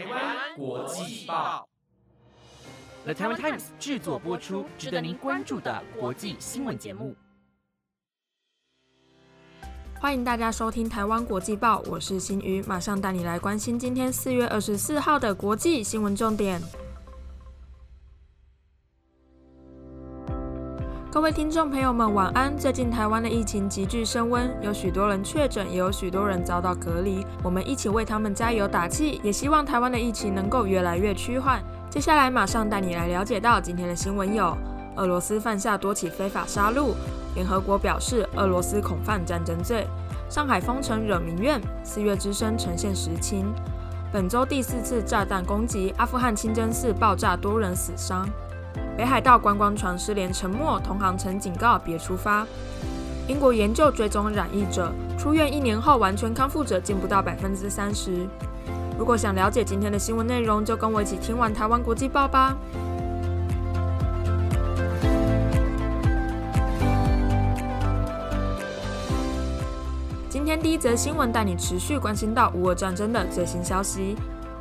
[0.00, 1.68] 台湾国际报
[3.04, 7.14] ，The Taiwan Times 制作播出，值得您关注的国际新闻节目。
[10.00, 16.62] 欢迎大家收听台湾国际报，我是新宇，马上带你来关心今天四月二十四号的国际新闻重点。
[21.20, 22.56] 各位听众朋友们，晚安！
[22.56, 27.26] 最近台湾的疫情急剧升温，有许多人确诊，也有许多人遭到隔离。
[27.42, 31.62] 我们一起为他们加油打气，也希望台湾的疫情能够越来越趋缓。
[31.90, 34.56] 接下来马上带你来了解到今天的新闻有：
[34.96, 36.94] 俄罗斯犯下多起非法杀戮，
[37.34, 39.84] 联合国表示俄罗斯恐犯战争罪；
[40.30, 43.44] 上海封城惹民怨，四月之声呈现实情；
[44.10, 48.26] 本周第四次炸弹攻击，阿富汗清真寺爆炸，多人死伤。
[48.96, 52.46] 北海道观光船失联沉没，同行曾警告别出发。
[53.28, 58.26] 英国研究追踪染疫者，出院一年后完全康复者近不到百分之三十。
[58.98, 62.56] 如果想了解今天的新闻内容，就跟我一起听完台湾国际报吧。
[70.28, 74.16] 今天第一则新闻带你持续关心到乌俄战争的最新消息。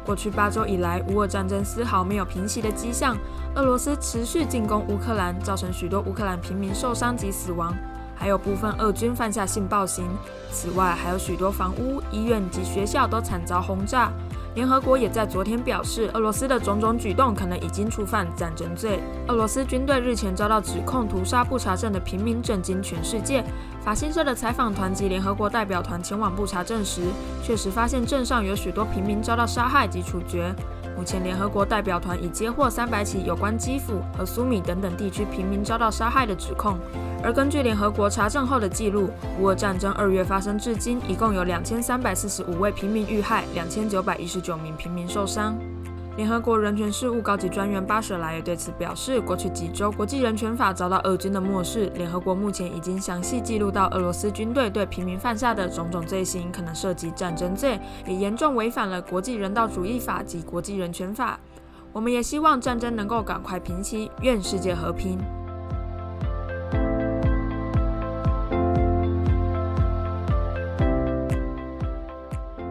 [0.09, 3.15] 过去八周以来，乌俄战争丝毫没有平息的迹象。
[3.53, 7.71] 俄罗斯持续进攻乌克兰，造成许多乌克兰平民受伤及死亡，
[8.15, 10.07] 还有部分俄军犯下性暴行。
[10.51, 14.11] 此外，还有许多房屋、医院及学校都惨遭轰炸。
[14.59, 18.99] 联合国也在昨天表示，俄罗斯的种种举动可能已经触犯战争罪。
[19.29, 23.41] 俄罗斯军队日前遭到指控屠杀布查镇的平民，震惊全世界。
[23.79, 27.03] 法新社的采访团及联合国代表团前往布查镇时，
[27.41, 30.53] 确实发现镇上有许多平民遭到杀害及处决。
[30.99, 36.77] 目前，联合国代表团已接获三百起有关基辅和苏米等等地区平民遭到杀害的指控。
[37.23, 45.57] 而根据联合国查证后的记录，乌俄战争二月发生至今，一共有两千三百四十五位平民遇害，两千九百一十九名平民受伤。
[46.19, 51.85] 联合国人权事务高级专员巴舍莱也对此表示，过去几周国际人权法遭到俄军的漠视。
[51.95, 61.39] 联合国目前已经详细记录到俄罗斯军队对平民犯下的种种罪行，可能涉及战争罪，也严重违反了国际人道主义法及国际人权法。
[61.93, 65.17] 我们也希望战争能够赶快平息，愿世界和平。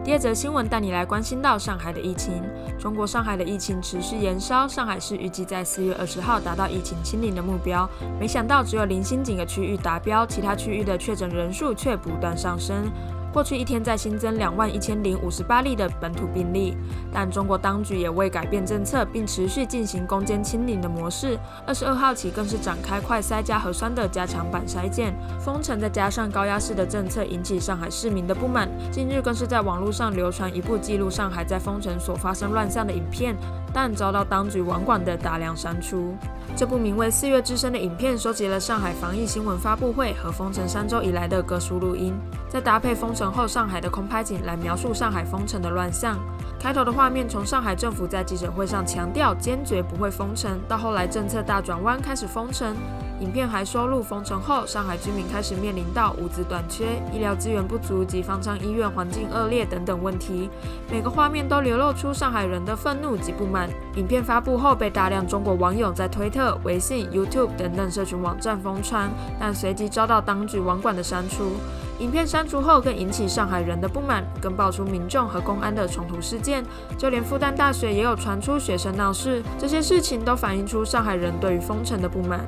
[0.09, 2.41] 接着新闻带你来关心到上海的疫情。
[2.79, 7.87] 中国上海的疫情持续延烧，上海市预计在四月二十号达到疫情清零的目标，
[8.19, 12.89] 没想到只有零星几个区域达标，其他区域的确诊人数却不断上升。
[13.31, 16.75] 过去一天再新增两万一千零五十八例的本土病例，
[17.13, 21.37] 但中国当局也未改变政策，并持续进行攻坚清零的模式。
[21.65, 28.67] 二十二号起更是展开快筛加核酸的加强版筛检，封城再加上高压式的政策，引起上海市民的不满。
[28.91, 33.35] 近日更是在网络上流传一部记录上海在封城所发生乱象的影片，
[33.71, 36.15] 但遭到当局网管的大量删除。
[36.55, 42.11] 这部名为《四月之声》的影片收集了上海防疫新闻发布会和封城三周以来的各书录音，
[42.49, 46.17] 再搭配封城后上海的空拍景来描述上海封城的乱象。
[46.57, 52.73] 开头的画面从上海政府在记者会上强调坚决不会封城，到后来政策大转弯开始封城。
[53.19, 60.49] 影片还收录封城后上海居民开始面临到物资短缺、医疗资源不足及方舱医院环境恶劣等等问题。
[60.89, 63.69] 每个画面都流露出上海人的愤怒及不满。
[63.97, 71.57] 影片发布后被大量中国网友在推特、微信、YouTube 等等社群网站疯传，但随即遭到当局网管的删除。
[71.99, 76.63] 影片删除后更引起上海人的不满，更爆出民众和公安的冲突事件。
[76.97, 82.39] 就连复旦大学也有传出学生闹事，这些事情都反映出上海人对于封城的不满。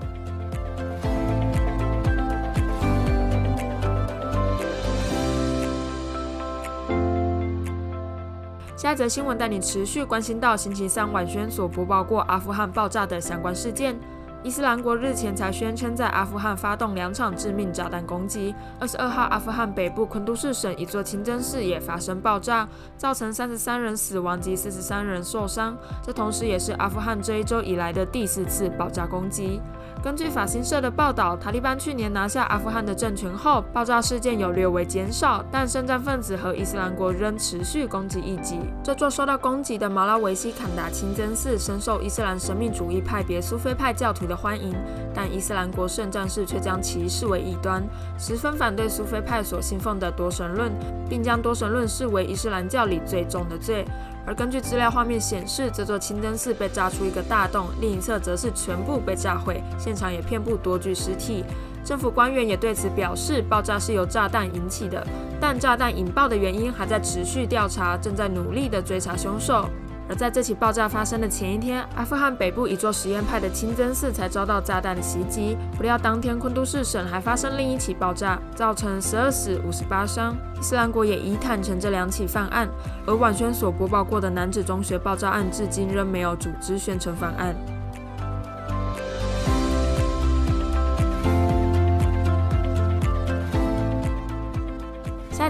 [8.77, 13.95] 下一则新闻带你持续关心到星期三晚宣所播报过阿富汗爆炸的相关事件。
[14.43, 18.55] 伊斯兰国日前才宣称在阿富汗发动两场致命炸弹攻击。
[18.79, 25.77] 二十二号，阿富汗北部昆都士省一座清真寺也发生爆炸，造成三十三人死亡及四十三人受伤。
[26.01, 29.61] 这同时也是阿富汗这一周以来的第四次爆炸攻击。
[30.03, 38.59] 根据法新社的报道，塔利班去年拿下阿富汗的政权后，爆炸事件有略微减少，但圣战分子和伊斯兰国仍持续攻击异己。
[38.83, 44.73] 这座受到攻击的马拉维西坎达清真寺深受伊斯兰神秘主义派别苏菲派教徒的欢迎，
[45.13, 47.83] 但伊斯兰国圣战士却将其视为异端，
[48.17, 50.71] 十分反对苏菲派所信奉的多神论，
[51.09, 53.85] 并将多神论视为伊斯兰教里最重的罪。
[54.25, 61.43] 而根据资料画面显示，这座清真寺被炸出一个大洞，另一侧则是全部被炸毁，现场也遍布多具尸体。
[61.83, 65.05] 政府官员也对此表示，爆炸是由炸弹引起的，
[65.41, 69.67] 但炸弹引爆的原因还在持续调查，正在努力的追查凶手。
[70.11, 75.55] 而在这起爆炸发生的前一天，阿富汗北部一座实验派的清真寺才遭到炸弹的袭击。
[75.77, 80.35] 不料当天昆都市省还发生另一起爆炸，造成十二死五十八伤。
[80.59, 82.67] 伊斯兰国也已坦承这两起犯案，
[83.07, 87.55] 而晚宣所播报过的男子中学爆炸案，至今仍没有组织宣称犯案。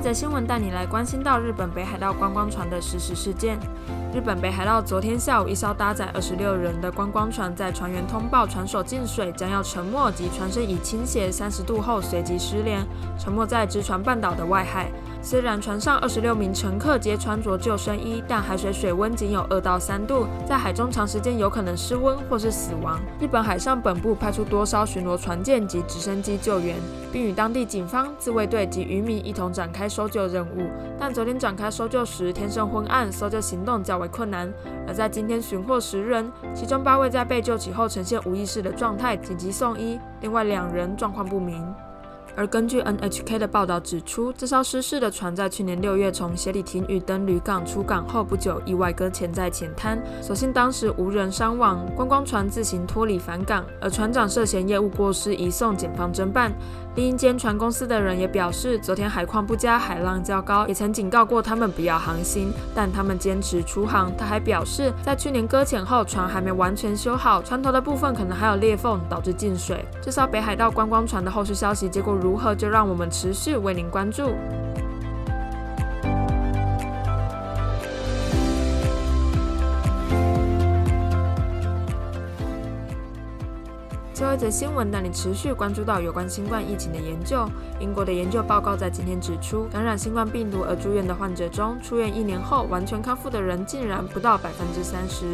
[0.01, 3.59] 在新闻带你来关心到日本北海道观光船的实时事件。
[4.11, 12.83] 日本北海道昨天下午，一艘搭载二十六人的观光船在船员通报船首进水，将要沉没及船身已倾斜三十度后，随即失联，
[13.19, 14.91] 沉没在直船半岛的外海。
[15.23, 22.99] 虽然船上二十六名乘客皆穿着救生衣，但海水水温仅有二到三度，在海中长时间有可能失温或是死亡。
[23.19, 26.75] 日本海上本部派出多艘巡逻船舰及直升机救援，
[27.11, 30.69] 并与当地警方、自卫队及渔民一同展开搜救任务。
[30.99, 34.51] 但昨天展开搜救时，天色昏暗，搜救行动较为困难。
[34.87, 41.63] 而在今天寻获十人，其中八位在被救起后呈现无意识的状态，紧急送医；另外两人状况不明。
[42.35, 56.51] 而根据 NHK 的报道指出，这艘失事的船在去年六月从协里廷与登旅港出港后不久，意外搁浅在浅滩，所幸当时无人伤亡，观光船自行脱离返港，而船长涉嫌业务过失，移送检方侦办。
[56.95, 64.11] 另一间船公司的人也表示，昨天海况不佳，海浪较高，也曾警告过他们不要航行，但他们坚持出航。
[64.17, 69.85] 他还表示，在去年搁浅后，船还没完全修好，船头的部分可能还有裂缝，导致进水。
[70.01, 74.33] 这艘北海道观光船的后续消息结果如何，就让我们持续为您关注。
[84.31, 87.45] 最后一则新闻带你持续关注到有关新冠疫情的研究。
[87.81, 95.25] 英国的研究报告在今天指出，感染新冠病毒而住院的患者中，出院一年后完全康复的人竟然不到百分之三十。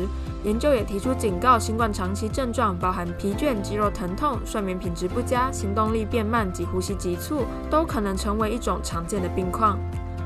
[0.44, 9.78] 研究也提出警告，新冠长期症状包含疲倦、肌肉疼痛、睡眠品质不佳、行动力变慢及呼吸急促，都可能成为一种常见的病况。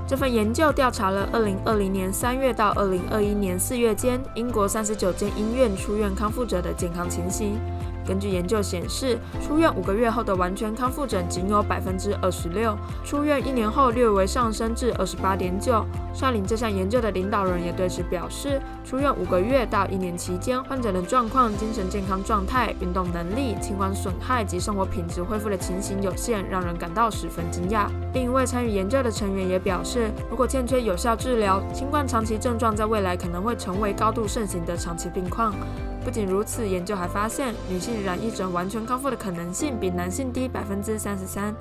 [0.08, 7.60] 这份研究调查了2020年3月到2021年4月间英国39间医院出院康复者的健康情形。
[8.06, 15.86] 根据研究显示，出院五个月后的完全康复者仅有百分之二十六，出院一年后略微上升至二十八点九。
[16.14, 27.88] 率领这项研究的领导人也对此表示，出院五个月到一年期间，患者的状况、精神健康状态、运动能力、器官损害及生活品质恢复的情形有限，让人感到十分惊讶。
[28.14, 35.54] 另一位参与研究的成员也表示，如果欠缺有效治疗，新冠长期症状在未来可能会成为高度盛行的长期病况。
[36.04, 41.54] 不仅如此，研究还发现，女性染疫者完全康复的可能性比男性低百分之三十三，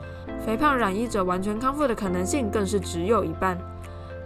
[0.45, 3.59] 肥胖染疫者完全康复的可能性更是只有一半。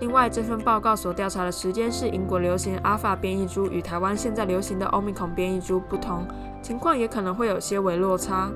[0.00, 6.26] 另外，这份报告所调查的时间是英国流行阿尔法变异株与台湾现在流行的奥密克戎变异株不同，
[6.62, 8.50] 情况也可能会有些微落差。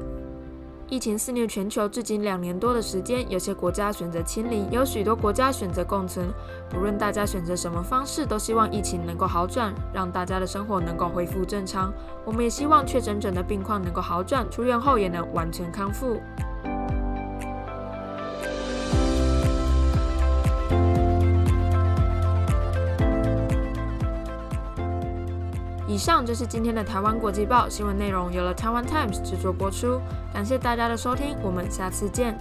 [0.91, 6.27] 疫情肆虐全球至今两年多的时间，有些国家选择清零，有许多国家选择共存。
[6.71, 11.93] 不论大家选择什么方式，都希望疫情能够好转，让大家的生活能够恢复正常。
[12.25, 16.23] 我们也希望确诊者的病况能够好转，出院后也能完全康复。
[25.89, 29.99] 以上就是今天的台湾国际报新闻内容，由了台湾 Times 制作播出。
[30.35, 32.39] 感谢大家的收听，我们下次见。